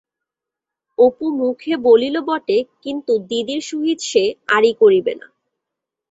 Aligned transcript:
অপু 0.97 1.25
মুখে 1.39 1.73
বলিল 1.87 2.15
বটে 2.27 2.57
কিন্তু 2.83 3.11
দিদির 3.29 3.61
সহিত 3.69 3.99
সে 4.09 4.23
আড়ি 4.55 4.71
করিবে 4.81 5.13
না। 5.15 5.27